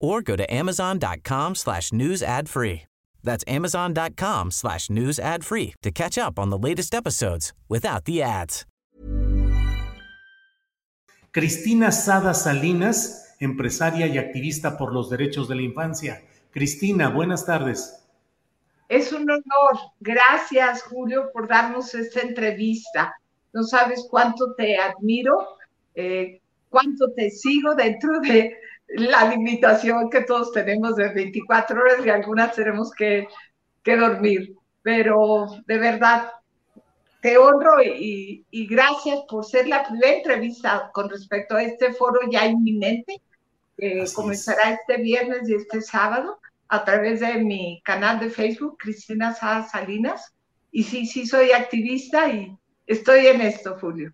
[0.00, 2.82] or go to amazon.com slash news ad free.
[3.22, 8.22] That's amazon.com slash news ad free to catch up on the latest episodes without the
[8.22, 8.64] ads.
[11.32, 16.22] Cristina Sada Salinas, empresaria y activista por los derechos de la infancia.
[16.50, 18.02] Cristina, buenas tardes.
[18.88, 19.92] Es un honor.
[20.00, 23.14] Gracias, Julio, por darnos esta entrevista.
[23.52, 25.58] No sabes cuánto te admiro,
[25.94, 28.56] eh, cuánto te sigo dentro de
[28.88, 33.28] la limitación que todos tenemos de 24 horas y algunas tenemos que,
[33.82, 34.54] que dormir.
[34.82, 36.30] Pero de verdad,
[37.20, 42.20] te honro y, y, gracias por ser la primera entrevista con respecto a este foro
[42.30, 43.20] ya inminente,
[43.76, 49.34] que comenzará este viernes y este sábado a través de mi canal de Facebook, Cristina
[49.34, 50.32] Salinas.
[50.70, 54.12] Y sí, sí, soy activista y estoy en esto, Julio.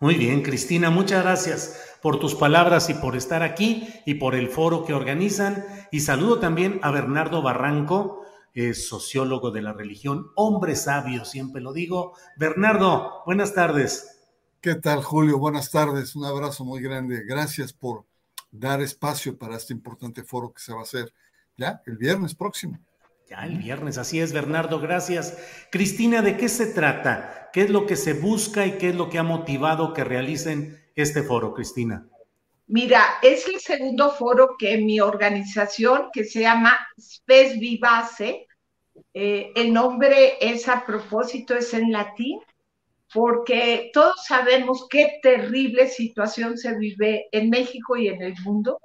[0.00, 4.50] Muy bien, Cristina, muchas gracias por tus palabras y por estar aquí y por el
[4.50, 5.64] foro que organizan.
[5.90, 8.26] Y saludo también a Bernardo Barranco,
[8.74, 12.12] sociólogo de la religión, hombre sabio, siempre lo digo.
[12.36, 14.20] Bernardo, buenas tardes.
[14.60, 15.38] ¿Qué tal, Julio?
[15.38, 17.22] Buenas tardes, un abrazo muy grande.
[17.26, 18.04] Gracias por
[18.50, 21.10] dar espacio para este importante foro que se va a hacer
[21.56, 22.78] ya, el viernes próximo.
[23.30, 25.38] Ya, el viernes, así es, Bernardo, gracias.
[25.72, 27.48] Cristina, ¿de qué se trata?
[27.54, 30.83] ¿Qué es lo que se busca y qué es lo que ha motivado que realicen
[30.94, 32.06] este foro, Cristina?
[32.66, 38.46] Mira, es el segundo foro que mi organización, que se llama Spes Vivace,
[39.12, 42.40] eh, el nombre es a propósito, es en latín,
[43.12, 48.80] porque todos sabemos qué terrible situación se vive en México y en el mundo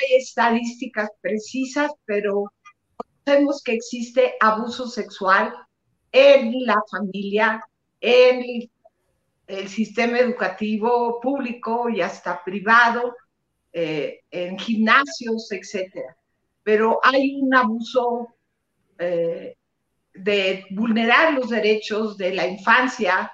[0.00, 2.52] hay estadísticas precisas, pero
[3.24, 5.54] sabemos que existe abuso sexual
[6.12, 7.60] en la familia,
[8.00, 8.70] en
[9.46, 13.14] el sistema educativo público y hasta privado,
[13.72, 16.16] eh, en gimnasios, etcétera.
[16.62, 18.36] Pero hay un abuso
[18.98, 19.56] eh,
[20.14, 23.32] de vulnerar los derechos de la infancia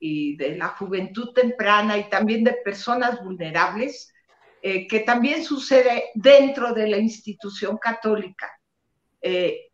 [0.00, 4.12] y de la juventud temprana y también de personas vulnerables
[4.60, 8.50] eh, que también sucede dentro de la institución católica.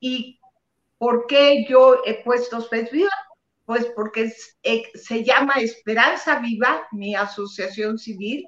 [0.01, 0.41] ¿Y
[0.99, 3.11] por qué yo he puesto Viva?
[3.65, 4.33] Pues porque
[4.63, 8.47] eh, se llama Esperanza Viva, mi asociación civil.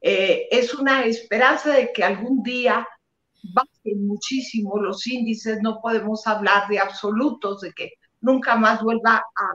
[0.00, 2.86] es una esperanza de que algún día
[3.54, 9.52] bajen muchísimo los índices, no podemos hablar de absolutos, de que nunca más vuelva a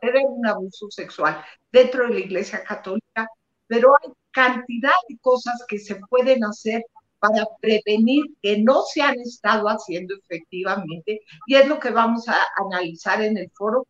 [0.00, 3.28] tener un abuso sexual dentro de la Iglesia Católica,
[3.66, 6.82] pero hay cantidad de cosas que se pueden hacer
[7.22, 12.36] para prevenir que no se han estado haciendo efectivamente, y es lo que vamos a
[12.56, 13.86] analizar en el foro,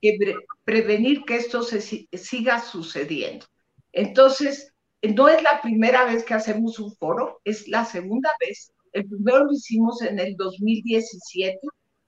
[0.00, 0.16] que
[0.64, 3.44] prevenir que esto se siga sucediendo.
[3.92, 4.72] Entonces,
[5.02, 8.72] no es la primera vez que hacemos un foro, es la segunda vez.
[8.94, 11.58] El primero lo hicimos en el 2017,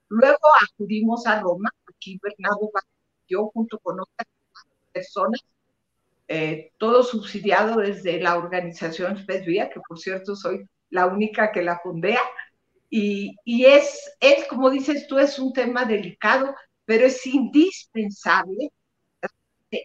[0.09, 2.71] luego acudimos a Roma, aquí Bernardo,
[3.27, 4.27] yo junto con otras
[4.91, 5.41] personas,
[6.27, 11.79] eh, todo subsidiado desde la organización SPESVIA, que por cierto soy la única que la
[11.79, 12.21] fundea,
[12.89, 16.55] y, y es, es, como dices tú, es un tema delicado,
[16.85, 18.71] pero es indispensable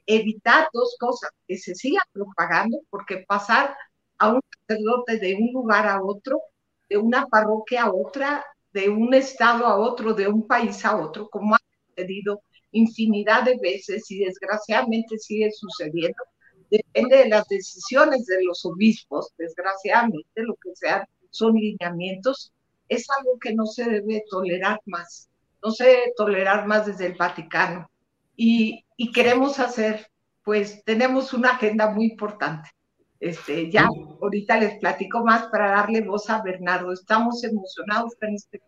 [0.07, 3.77] evitar dos cosas, que se siga propagando, porque pasar
[4.19, 6.41] a un sacerdote de un lugar a otro,
[6.89, 11.29] de una parroquia a otra, de un estado a otro, de un país a otro,
[11.29, 11.59] como ha
[11.89, 16.23] sucedido infinidad de veces y desgraciadamente sigue sucediendo.
[16.71, 22.53] Depende de las decisiones de los obispos, desgraciadamente, lo que sean son lineamientos,
[22.89, 25.29] es algo que no se debe tolerar más,
[25.63, 27.91] no se debe tolerar más desde el Vaticano.
[28.37, 30.07] Y, y queremos hacer,
[30.45, 32.71] pues tenemos una agenda muy importante.
[33.21, 33.87] Este, ya
[34.21, 36.93] ahorita les platico más para darle voz a Bernardo.
[36.93, 38.61] Estamos emocionados con este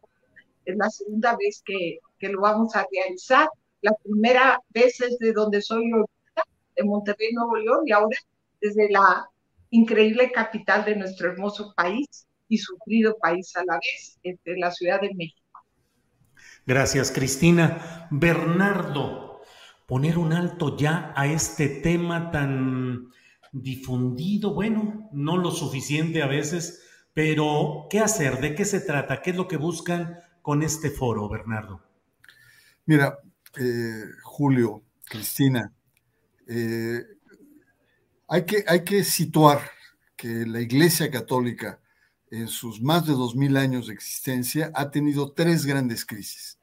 [0.64, 3.48] es la segunda vez que, que lo vamos a realizar.
[3.82, 6.06] La primera vez es de donde soy yo,
[6.76, 8.16] de Monterrey, Nuevo León, y ahora
[8.60, 9.28] desde la
[9.70, 15.00] increíble capital de nuestro hermoso país y sufrido país a la vez, entre la Ciudad
[15.00, 15.40] de México.
[16.64, 18.06] Gracias, Cristina.
[18.10, 19.40] Bernardo,
[19.86, 23.10] poner un alto ya a este tema tan
[23.50, 26.82] difundido, bueno, no lo suficiente a veces,
[27.12, 28.40] pero ¿qué hacer?
[28.40, 29.20] ¿De qué se trata?
[29.20, 31.82] ¿Qué es lo que buscan con este foro, Bernardo?
[32.86, 33.18] Mira,
[33.56, 35.72] eh, Julio, Cristina,
[36.46, 37.02] eh,
[38.28, 39.70] hay, que, hay que situar
[40.16, 41.80] que la Iglesia Católica
[42.30, 46.58] en sus más de dos mil años de existencia ha tenido tres grandes crisis.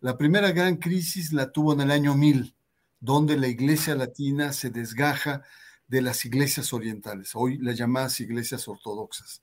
[0.00, 2.54] La primera gran crisis la tuvo en el año 1000,
[2.98, 5.42] donde la Iglesia Latina se desgaja
[5.86, 9.42] de las iglesias orientales, hoy las llamadas iglesias ortodoxas.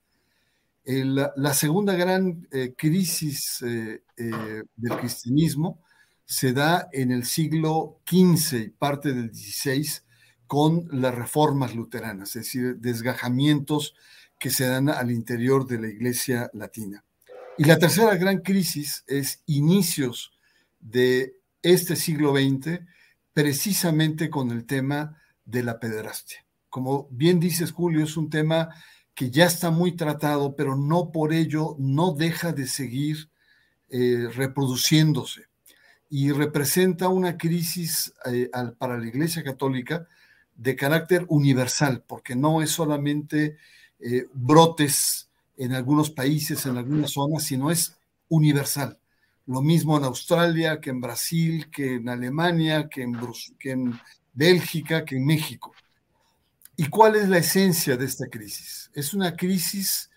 [0.85, 5.83] la segunda gran eh, crisis eh, del cristianismo
[6.29, 10.03] se da en el siglo XV y parte del XVI
[10.45, 13.95] con las reformas luteranas, es decir, desgajamientos
[14.37, 17.03] que se dan al interior de la iglesia latina.
[17.57, 20.31] Y la tercera gran crisis es inicios
[20.79, 22.79] de este siglo XX,
[23.33, 26.45] precisamente con el tema de la pederastia.
[26.69, 28.69] Como bien dices, Julio, es un tema
[29.15, 33.31] que ya está muy tratado, pero no por ello no deja de seguir
[33.89, 35.48] eh, reproduciéndose
[36.09, 40.07] y representa una crisis eh, para la Iglesia Católica
[40.55, 43.57] de carácter universal, porque no es solamente
[43.99, 47.97] eh, brotes en algunos países, en algunas zonas, sino es
[48.27, 48.97] universal.
[49.45, 53.17] Lo mismo en Australia, que en Brasil, que en Alemania, que en,
[53.59, 53.99] que en
[54.33, 55.73] Bélgica, que en México.
[56.75, 58.89] ¿Y cuál es la esencia de esta crisis?
[58.93, 60.09] Es una crisis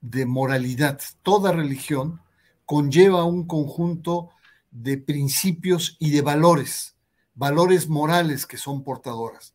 [0.00, 1.00] de moralidad.
[1.22, 2.20] Toda religión
[2.64, 4.30] conlleva un conjunto
[4.70, 6.96] de principios y de valores,
[7.34, 9.54] valores morales que son portadoras.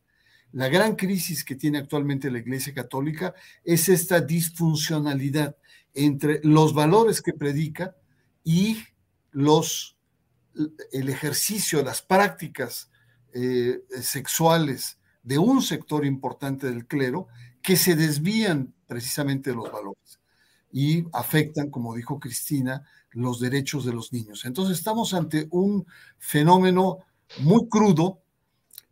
[0.51, 3.33] La gran crisis que tiene actualmente la Iglesia Católica
[3.63, 5.57] es esta disfuncionalidad
[5.93, 7.95] entre los valores que predica
[8.43, 8.77] y
[9.31, 9.97] los,
[10.91, 12.89] el ejercicio, las prácticas
[13.33, 17.27] eh, sexuales de un sector importante del clero
[17.61, 20.19] que se desvían precisamente de los valores
[20.71, 22.85] y afectan, como dijo Cristina,
[23.15, 24.45] los derechos de los niños.
[24.45, 25.87] Entonces estamos ante un
[26.19, 26.99] fenómeno
[27.39, 28.21] muy crudo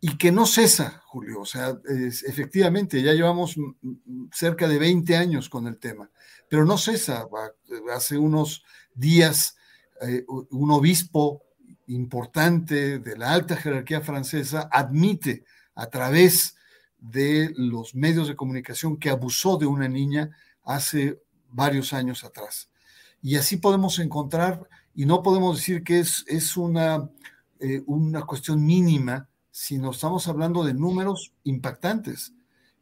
[0.00, 1.40] y que no cesa, Julio.
[1.40, 3.56] O sea, efectivamente, ya llevamos
[4.32, 6.10] cerca de 20 años con el tema,
[6.48, 7.28] pero no cesa.
[7.94, 9.56] Hace unos días
[10.00, 11.42] eh, un obispo
[11.86, 15.44] importante de la alta jerarquía francesa admite
[15.74, 16.56] a través
[16.98, 20.30] de los medios de comunicación que abusó de una niña
[20.64, 21.20] hace
[21.50, 22.70] varios años atrás.
[23.24, 27.08] Y así podemos encontrar, y no podemos decir que es, es una,
[27.58, 32.34] eh, una cuestión mínima, sino estamos hablando de números impactantes.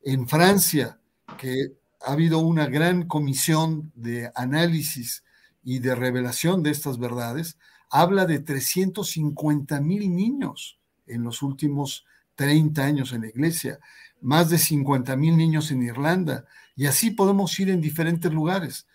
[0.02, 0.98] En Francia,
[1.38, 5.22] que ha habido una gran comisión de análisis
[5.62, 7.56] y de revelación de estas verdades,
[7.88, 12.04] habla de 350 mil niños en los últimos
[12.34, 13.78] 30 años en la iglesia,
[14.20, 18.88] más de 50 mil niños en Irlanda, y así podemos ir en diferentes lugares.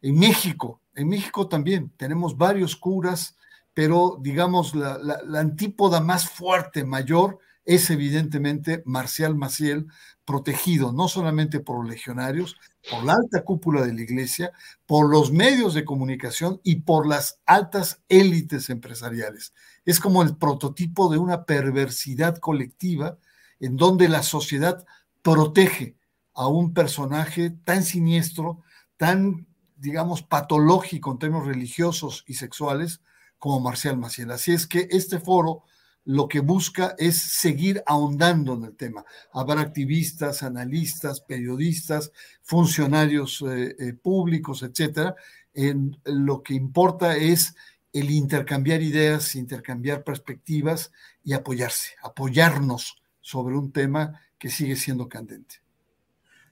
[0.00, 3.36] En México, en México también tenemos varios curas,
[3.72, 4.98] pero digamos la,
[5.34, 9.86] antípoda más fuerte, mayor, es evidentemente Marcial Maciel,
[10.24, 12.56] protegido no solamente por legionarios,
[12.90, 14.52] por la alta cúpula de la iglesia,
[14.86, 19.54] por los medios de comunicación y por las altas élites empresariales.
[19.84, 23.18] Es como el prototipo de una perversidad colectiva
[23.60, 24.84] en donde la sociedad
[25.22, 25.96] protege
[26.34, 28.62] a un personaje tan siniestro,
[28.96, 29.46] tan
[29.84, 33.02] digamos, patológico en términos religiosos y sexuales
[33.38, 34.30] como Marcial Maciel.
[34.30, 35.62] Así es que este foro
[36.06, 39.04] lo que busca es seguir ahondando en el tema.
[39.32, 42.12] Habrá activistas, analistas, periodistas,
[42.42, 45.14] funcionarios eh, eh, públicos, etcétera.
[46.04, 47.54] Lo que importa es
[47.92, 55.56] el intercambiar ideas, intercambiar perspectivas y apoyarse, apoyarnos sobre un tema que sigue siendo candente.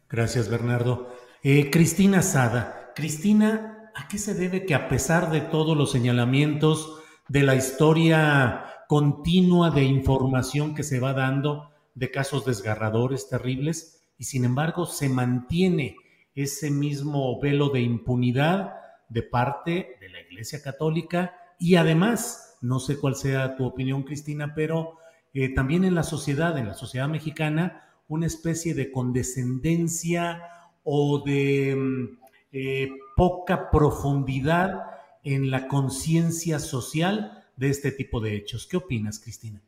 [0.09, 1.17] Gracias, Bernardo.
[1.43, 7.01] Eh, Cristina Sada, Cristina, ¿a qué se debe que a pesar de todos los señalamientos
[7.29, 14.25] de la historia continua de información que se va dando de casos desgarradores, terribles, y
[14.25, 15.97] sin embargo se mantiene
[16.35, 18.75] ese mismo velo de impunidad
[19.09, 24.55] de parte de la Iglesia Católica y además, no sé cuál sea tu opinión, Cristina,
[24.55, 24.99] pero
[25.35, 30.43] eh, también en la sociedad, en la sociedad mexicana, una especie de condescendencia
[30.85, 32.22] o de mm,
[32.53, 34.83] eh, poca profundidad
[35.25, 38.67] en la conciencia social de este tipo de hechos.
[38.67, 39.63] ¿Qué opinas, Cristina?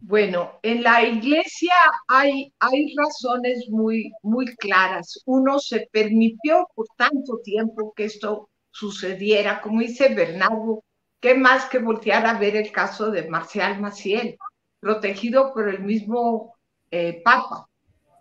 [0.00, 1.72] Bueno, en la iglesia
[2.06, 5.20] hay, hay razones muy, muy claras.
[5.24, 10.84] Uno se permitió por tanto tiempo que esto sucediera, como dice Bernardo,
[11.18, 14.36] qué más que voltear a ver el caso de Marcial Maciel,
[14.78, 16.54] protegido por el mismo
[16.90, 17.68] eh, Papa,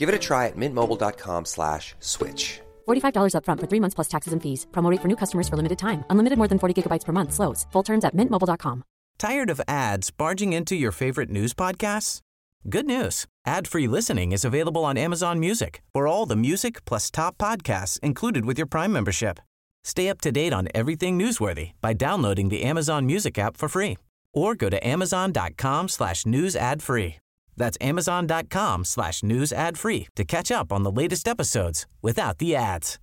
[0.00, 2.60] Give it a try at mintmobile.com slash switch.
[2.88, 4.66] $45 upfront for three months plus taxes and fees.
[4.72, 6.04] Promo rate for new customers for limited time.
[6.08, 7.32] Unlimited more than 40 gigabytes per month.
[7.32, 7.66] Slows.
[7.72, 8.82] Full terms at mintmobile.com.
[9.18, 12.20] Tired of ads barging into your favorite news podcasts?
[12.68, 13.26] Good news.
[13.46, 18.46] Ad-free listening is available on Amazon Music for all the music plus top podcasts included
[18.46, 19.38] with your Prime membership.
[19.84, 23.98] Stay up to date on everything newsworthy by downloading the Amazon Music app for free
[24.32, 27.16] or go to amazon.com slash news ad free.
[27.60, 32.56] That's amazon.com slash news ad free to catch up on the latest episodes without the
[32.56, 32.98] ads.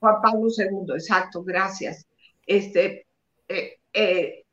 [0.00, 2.06] Juan Pablo II, exacto, gracias.
[2.46, 3.06] Este,
[3.48, 4.44] eh, eh,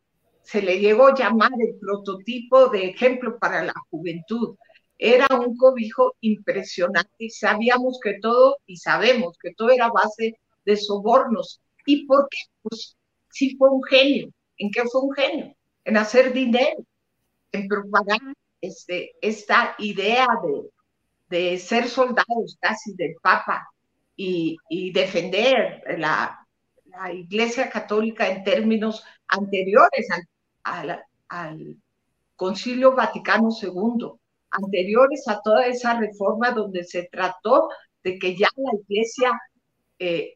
[0.43, 4.55] se le llegó a llamar el prototipo de ejemplo para la juventud.
[4.97, 10.77] Era un cobijo impresionante y sabíamos que todo, y sabemos que todo era base de
[10.77, 11.61] sobornos.
[11.85, 12.37] ¿Y por qué?
[12.63, 12.95] Pues
[13.29, 14.29] sí fue un genio.
[14.57, 15.55] ¿En qué fue un genio?
[15.83, 16.85] En hacer dinero,
[17.51, 18.19] en propagar
[18.61, 20.69] este, esta idea de,
[21.31, 23.67] de ser soldados casi del Papa
[24.15, 26.37] y, defender la,
[27.13, 30.07] Iglesia Católica en términos anteriores
[30.63, 31.77] al,
[32.35, 34.11] Concilio Vaticano II,
[34.49, 37.69] anteriores a toda esa reforma donde se trató
[38.03, 39.39] de que ya la Iglesia
[39.99, 40.33] eh,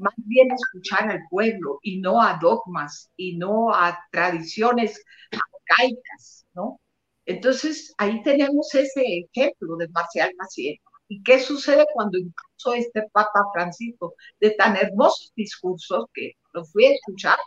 [0.00, 6.80] más bien escuchar al pueblo y no a dogmas y no a tradiciones arcaicas, ¿no?
[7.26, 10.76] Entonces, ahí tenemos ese ejemplo de Marcial Maciel.
[11.08, 16.86] ¿Y qué sucede cuando incluso este Papa Francisco, de tan hermosos discursos que lo fui
[16.86, 17.38] a escuchar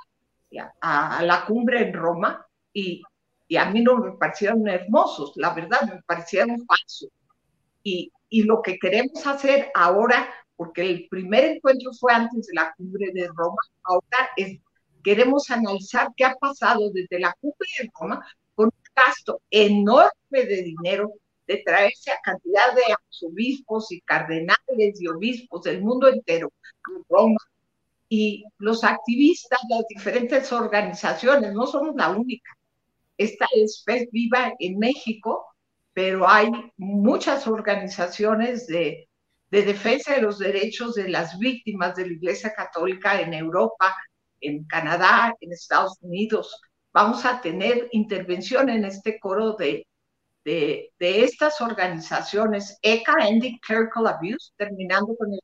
[0.81, 3.01] a, a la cumbre en Roma y,
[3.47, 7.09] y, a mí no me parecieron hermosos, la verdad, me parecieron falsos.
[7.83, 12.73] Y, y lo que queremos hacer ahora, porque el primer encuentro fue antes de la
[12.77, 14.59] cumbre de Roma, ahora es,
[15.03, 20.63] queremos analizar qué ha pasado desde la cumbre de Roma con un gasto enorme de
[20.63, 21.13] dinero
[21.47, 26.51] de traerse a cantidad de arzobispos y cardenales y obispos del mundo entero
[26.85, 27.39] a Roma.
[28.07, 32.51] Y los activistas, las diferentes organizaciones, no somos la única.
[33.17, 35.45] Esta es viva en México,
[35.93, 39.07] pero hay muchas organizaciones de,
[39.53, 43.95] de defensa de los derechos de las víctimas de la Iglesia Católica en Europa,
[44.41, 46.59] en Canadá, en Estados Unidos.
[46.91, 49.85] Vamos a tener intervención en este coro de
[50.45, 55.39] de, de estas organizaciones, ECA, Ending Clerical Abuse, terminando con el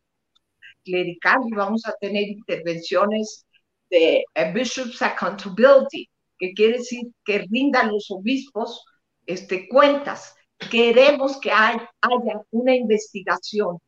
[0.84, 3.46] clerical, y vamos a tener intervenciones
[3.90, 8.84] de uh, Bishops Accountability, que quiere decir que rindan los obispos
[9.26, 10.36] este, cuentas.
[10.70, 13.80] Queremos que hay, haya una investigación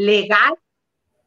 [0.00, 0.54] legal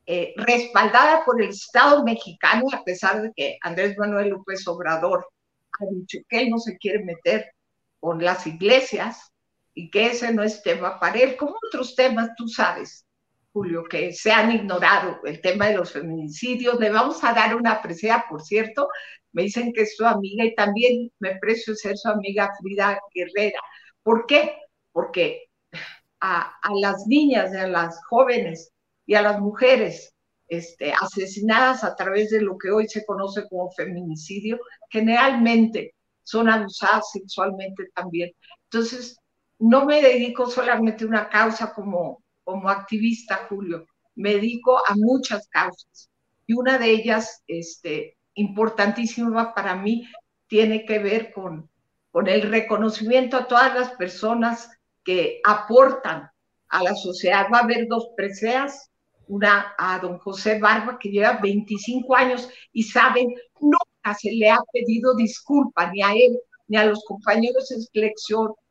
[0.05, 5.27] eh, respaldada por el Estado mexicano, a pesar de que Andrés Manuel López Obrador
[5.79, 7.51] ha dicho que él no se quiere meter
[7.99, 9.31] con las iglesias
[9.73, 13.05] y que ese no es tema para él, como otros temas, tú sabes,
[13.53, 16.79] Julio, que se han ignorado, el tema de los feminicidios.
[16.79, 18.89] Le vamos a dar una presea, por cierto,
[19.31, 23.59] me dicen que es su amiga y también me precio ser su amiga Frida Guerrera.
[24.01, 24.57] ¿Por qué?
[24.91, 25.45] Porque
[26.25, 28.71] a, las niñas, a las jóvenes
[29.05, 30.13] y a las mujeres
[30.47, 34.57] este, asesinadas a través de lo que hoy se conoce como feminicidio,
[34.89, 38.31] generalmente son abusadas sexualmente también.
[38.71, 39.17] Entonces,
[39.59, 45.47] no me dedico solamente a una causa como, como activista, Julio, me dedico a muchas
[45.49, 46.09] causas.
[46.47, 50.07] Y una de ellas, este, importantísima para mí,
[50.47, 51.69] tiene que ver con,
[52.11, 54.69] con el reconocimiento a todas las personas
[55.03, 56.29] que aportan
[56.69, 57.47] a la sociedad.
[57.53, 58.89] Va a haber dos preseas,
[59.27, 63.77] una a don José Barba, que lleva 25 años y saben, no
[64.19, 67.69] se le ha pedido disculpa ni a él ni a los compañeros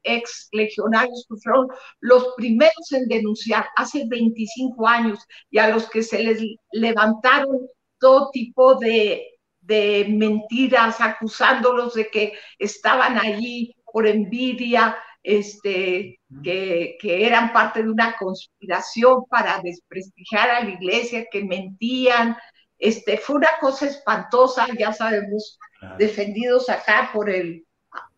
[0.03, 1.69] ex legionarios que fueron
[2.01, 5.19] los primeros en denunciar hace 25 años
[5.51, 6.41] y a los que se les
[6.73, 16.97] levantaron todo tipo de, de mentiras acusándolos de que estaban allí por envidia, este, que,
[17.01, 22.37] que, eran parte de una conspiración para desprestigiar a la iglesia, que mentían.
[22.79, 25.59] Este, fue una cosa espantosa, ya sabemos,
[25.99, 27.65] defendidos acá por el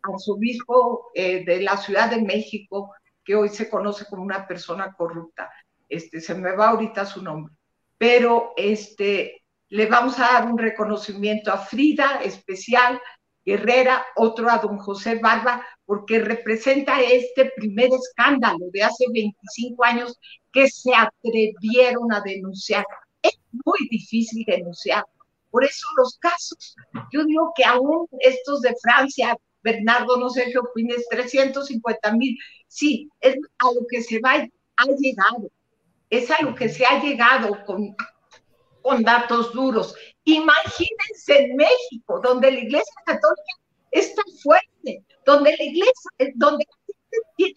[0.02, 2.94] arzobispo eh, de la Ciudad de México,
[3.24, 5.50] que hoy se conoce como una persona corrupta.
[5.88, 7.54] Este, se me va ahorita su nombre.
[7.98, 13.00] Pero este, le vamos a dar un reconocimiento a Frida especial,
[13.44, 20.18] Herrera, otro a don José Barba, porque representa este primer escándalo de hace 25 años
[20.52, 22.84] que se atrevieron a denunciar.
[23.22, 25.04] Es muy difícil denunciar.
[25.50, 26.74] Por eso los casos,
[27.12, 32.36] yo digo que aún estos de Francia, Bernardo, no sé qué opines, 350 mil,
[32.66, 35.50] sí, es a lo que se va, ha llegado,
[36.10, 37.94] es a lo que se ha llegado con,
[38.84, 39.94] con datos duros.
[40.24, 43.54] Imagínense en México, donde la Iglesia Católica
[43.90, 47.54] es tan fuerte, donde la Iglesia, eh, donde la gente tiene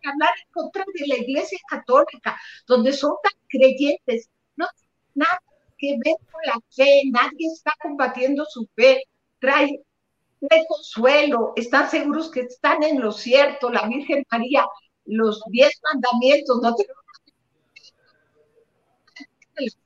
[0.00, 5.42] que hablar en contra de la Iglesia Católica, donde son tan creyentes, no tiene nada
[5.76, 9.02] que ver con la fe, nadie está combatiendo su fe,
[9.38, 9.82] trae,
[10.40, 14.64] trae consuelo, están seguros que están en lo cierto, la Virgen María,
[15.04, 17.00] los diez mandamientos, no tenemos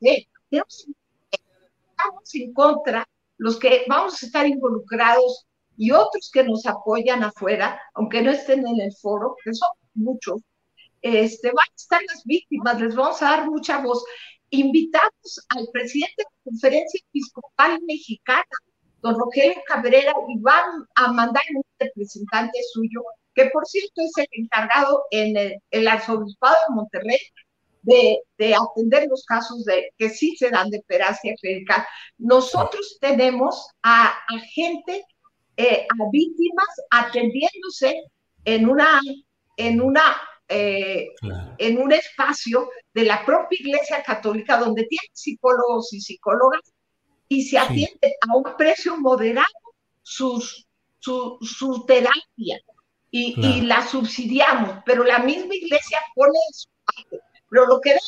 [0.01, 3.07] fe, estamos en contra,
[3.39, 5.47] los que vamos a estar involucrados
[5.77, 10.41] y otros que nos apoyan afuera, aunque no estén en el foro, que son muchos,
[11.03, 14.05] este, van a estar las víctimas, les vamos a dar mucha voz.
[14.51, 18.45] Invitamos al presidente de la Conferencia Episcopal Mexicana,
[19.03, 23.03] don Rogelio Cabrera, y van a mandar un representante suyo,
[23.35, 27.19] que por cierto es el encargado en el, el Arzobispado de Monterrey
[27.85, 28.21] de,
[28.55, 31.85] atender los casos de, que sí se dan de peracia clerical.
[32.19, 34.15] Nosotros tenemos a,
[34.55, 35.05] gente,
[35.57, 38.03] eh, a víctimas atendiéndose
[38.45, 39.01] en una,
[39.57, 40.17] en una
[40.49, 41.09] eh,
[41.57, 46.61] en un espacio de la propia Iglesia Católica donde tienen psicólogos y psicólogas
[47.29, 49.47] y se atiende a un precio moderado
[50.03, 50.67] sus,
[50.99, 52.61] su, su terapia
[53.11, 57.21] y, y, la subsidiamos, pero la misma Iglesia pone su parte.
[57.55, 58.01] Pero lo que debe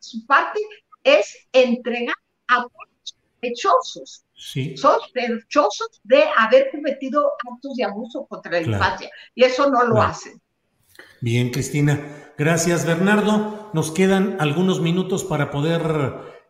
[0.00, 0.60] su parte
[1.02, 2.14] es entregar
[2.48, 2.66] a
[3.02, 4.26] sospechosos.
[4.76, 9.10] Sospechosos de haber cometido actos de abuso contra la infancia.
[9.34, 10.38] Y eso no lo hacen.
[11.22, 12.34] Bien, Cristina.
[12.36, 13.70] Gracias, Bernardo.
[13.72, 15.80] Nos quedan algunos minutos para poder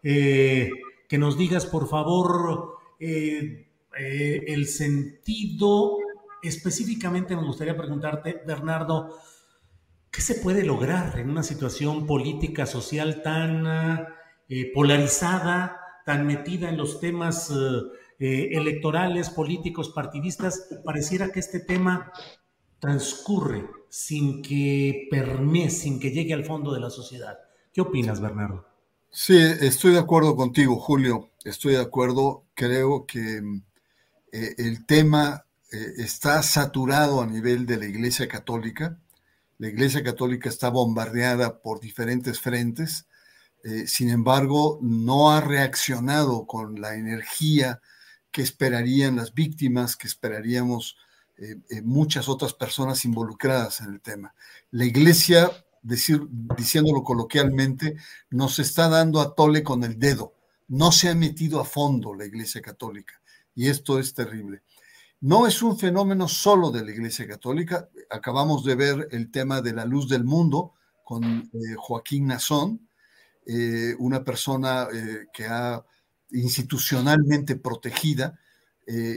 [0.02, 0.68] eh,
[1.08, 5.98] que nos digas, por favor, eh, eh, el sentido.
[6.42, 9.16] Específicamente me gustaría preguntarte, Bernardo,
[10.12, 13.66] ¿Qué se puede lograr en una situación política, social tan
[14.46, 17.54] eh, polarizada, tan metida en los temas eh,
[18.18, 20.68] eh, electorales, políticos, partidistas?
[20.84, 22.12] Pareciera que este tema
[22.78, 27.38] transcurre sin que permee, sin que llegue al fondo de la sociedad.
[27.72, 28.66] ¿Qué opinas, Bernardo?
[29.10, 31.30] Sí, estoy de acuerdo contigo, Julio.
[31.42, 32.44] Estoy de acuerdo.
[32.52, 33.40] Creo que
[34.30, 38.98] el tema está saturado a nivel de la Iglesia Católica
[39.62, 43.06] la Iglesia Católica está bombardeada por diferentes frentes,
[43.62, 47.80] eh, sin embargo, no ha reaccionado con la energía
[48.32, 50.96] que esperarían las víctimas, que esperaríamos
[51.38, 54.34] eh, eh, muchas otras personas involucradas en el tema.
[54.72, 55.48] La Iglesia,
[55.80, 57.94] decir, diciéndolo coloquialmente,
[58.30, 60.34] nos está dando a tole con el dedo.
[60.66, 63.14] No se ha metido a fondo la Iglesia Católica
[63.54, 64.62] y esto es terrible.
[65.22, 67.88] No es un fenómeno solo de la Iglesia Católica.
[68.10, 70.72] Acabamos de ver el tema de la luz del mundo
[71.04, 72.88] con eh, Joaquín Nazón,
[73.46, 75.84] eh, una persona eh, que ha
[76.32, 78.36] institucionalmente protegida.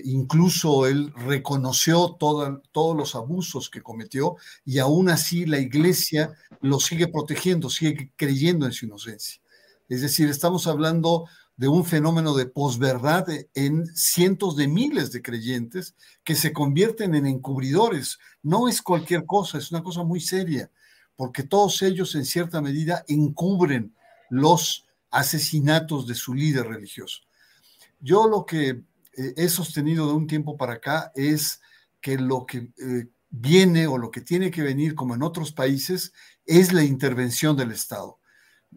[0.03, 7.07] incluso él reconoció todos los abusos que cometió y aún así la Iglesia lo sigue
[7.07, 9.41] protegiendo, sigue creyendo en su inocencia.
[9.89, 11.25] Es decir, estamos hablando
[11.57, 17.25] de un fenómeno de posverdad en cientos de miles de creyentes que se convierten en
[17.25, 18.19] encubridores.
[18.43, 20.69] No es cualquier cosa, es una cosa muy seria,
[21.15, 23.95] porque todos ellos en cierta medida encubren
[24.29, 27.21] los asesinatos de su líder religioso.
[28.01, 31.61] Yo lo que eh, he sostenido de un tiempo para acá es
[32.01, 36.11] que lo que eh, viene o lo que tiene que venir, como en otros países,
[36.45, 38.19] es la intervención del Estado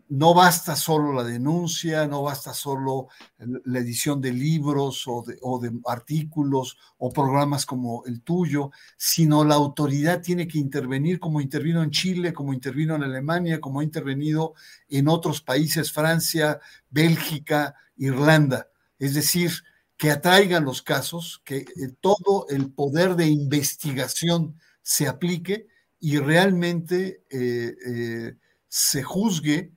[0.09, 3.09] no basta solo la denuncia, no basta solo
[3.39, 10.23] la edición de libros o de, artículos o programas como el tuyo, sino la autoridad
[10.23, 14.55] tiene que intervenir como intervino en Chile, como intervino en Alemania, como ha intervenido
[14.89, 18.69] en otros países, Francia, Bélgica, Irlanda.
[18.99, 19.53] Es decir,
[19.97, 21.67] que atraigan los casos, que eh,
[22.01, 25.67] todo el poder de investigación se aplique
[26.01, 28.37] y realmente eh, eh,
[28.69, 29.73] se juzgue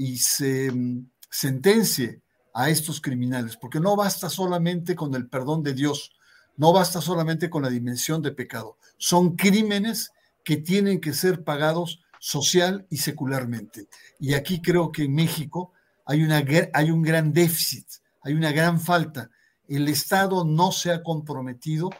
[0.00, 2.22] y se mm, sentencie
[2.54, 6.12] a estos criminales, porque no basta solamente con el perdón de Dios,
[6.56, 10.10] no basta solamente con la dimensión de pecado, son crímenes
[10.42, 13.88] que tienen que ser pagados social y secularmente.
[14.18, 15.72] Y aquí creo que en México
[16.06, 17.86] hay, una, hay un gran déficit,
[18.22, 19.28] hay una gran falta.
[19.68, 21.90] El Estado no se ha comprometido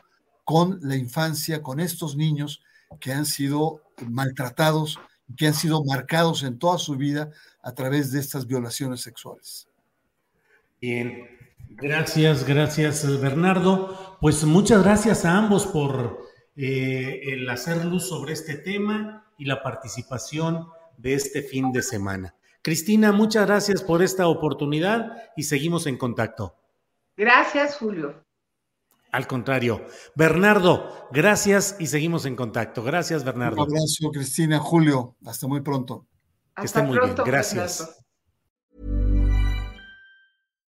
[0.44, 2.62] con la infancia, con estos niños
[2.98, 4.98] que han sido maltratados,
[5.36, 7.30] que han sido marcados en toda su vida
[7.62, 9.68] a través de estas violaciones sexuales.
[10.81, 11.27] Bien,
[11.68, 14.16] gracias, gracias Bernardo.
[14.20, 16.20] Pues muchas gracias a ambos por
[16.57, 22.35] eh, el hacer luz sobre este tema y la participación de este fin de semana.
[22.62, 26.57] Cristina, muchas gracias por esta oportunidad y seguimos en contacto.
[27.16, 28.25] Gracias, Julio.
[29.12, 29.87] Al contrario.
[30.14, 32.83] Bernardo, gracias y seguimos en contacto.
[32.83, 33.64] Gracias, Bernardo.
[33.64, 35.16] Un abrazo, Cristina, Julio.
[35.25, 36.07] Hasta muy pronto.
[36.61, 37.14] Que estén muy bien.
[37.14, 37.83] Gracias.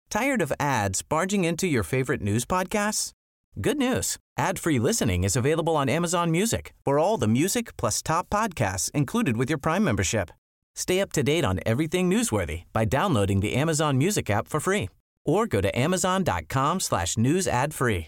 [0.10, 3.14] Tired of ads barging into your favorite news podcasts?
[3.60, 4.18] Good news.
[4.38, 6.74] Ad-free listening is available on Amazon Music.
[6.86, 10.32] For all the music plus top podcasts included with your Prime membership.
[10.76, 14.90] Stay up to date on everything newsworthy by downloading the Amazon Music app for free
[15.26, 18.08] or go to amazon.com slash news ad free.